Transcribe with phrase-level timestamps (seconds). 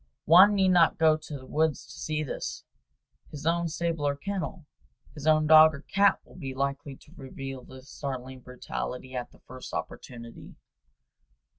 [0.25, 2.63] One need not go to the woods to see this;
[3.29, 4.65] his own stable or kennel,
[5.13, 9.41] his own dog or cat will be likely to reveal the startling brutality at the
[9.41, 10.55] first good opportunity.